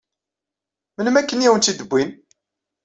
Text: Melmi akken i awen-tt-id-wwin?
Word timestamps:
Melmi 0.95 1.17
akken 1.19 1.43
i 1.43 1.47
awen-tt-id-wwin? 1.49 2.09